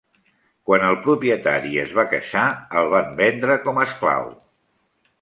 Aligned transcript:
Quan 0.69 0.85
el 0.85 0.97
propietari 1.07 1.77
es 1.83 1.95
va 1.99 2.07
queixar, 2.15 2.49
el 2.83 2.93
van 2.97 3.15
vendre 3.23 3.63
com 3.69 3.81
a 3.83 3.89
esclau. 3.91 4.31